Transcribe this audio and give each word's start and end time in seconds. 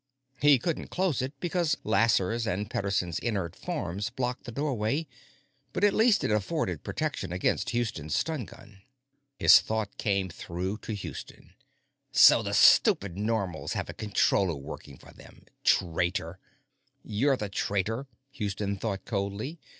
He 0.41 0.57
couldn't 0.57 0.87
close 0.87 1.21
it 1.21 1.39
because 1.39 1.77
Lasser's 1.83 2.47
and 2.47 2.71
Pederson's 2.71 3.19
inert 3.19 3.55
forms 3.55 4.09
blocked 4.09 4.45
the 4.45 4.51
doorway, 4.51 5.05
but 5.73 5.83
at 5.83 5.93
least 5.93 6.23
it 6.23 6.31
afforded 6.31 6.83
protection 6.83 7.31
against 7.31 7.69
Houston's 7.69 8.17
stun 8.17 8.45
gun. 8.45 8.81
His 9.37 9.59
thought 9.59 9.95
came 9.99 10.27
through 10.29 10.79
to 10.79 10.93
Houston: 10.95 11.53
So 12.11 12.41
the 12.41 12.55
stupid 12.55 13.15
Normals 13.15 13.73
have 13.73 13.91
a 13.91 13.93
Controller 13.93 14.55
working 14.55 14.97
for 14.97 15.13
them! 15.13 15.45
Traitor! 15.63 16.39
You're 17.03 17.37
the 17.37 17.49
traitor, 17.49 18.07
Houston 18.31 18.77
thought 18.77 19.05
coldly. 19.05 19.59